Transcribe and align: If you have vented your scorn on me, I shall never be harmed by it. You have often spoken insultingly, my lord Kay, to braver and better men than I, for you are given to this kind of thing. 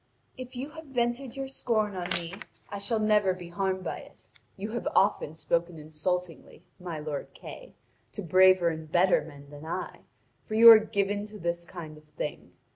If 0.35 0.55
you 0.55 0.71
have 0.71 0.85
vented 0.87 1.35
your 1.37 1.47
scorn 1.47 1.95
on 1.95 2.09
me, 2.13 2.33
I 2.69 2.79
shall 2.79 2.97
never 2.99 3.35
be 3.35 3.49
harmed 3.49 3.83
by 3.83 3.99
it. 3.99 4.23
You 4.57 4.71
have 4.71 4.87
often 4.95 5.35
spoken 5.35 5.77
insultingly, 5.77 6.63
my 6.79 6.97
lord 6.97 7.35
Kay, 7.35 7.75
to 8.13 8.23
braver 8.23 8.69
and 8.69 8.91
better 8.91 9.21
men 9.21 9.51
than 9.51 9.63
I, 9.63 9.99
for 10.43 10.55
you 10.55 10.71
are 10.71 10.79
given 10.79 11.27
to 11.27 11.37
this 11.37 11.65
kind 11.65 11.97
of 11.99 12.05
thing. 12.17 12.53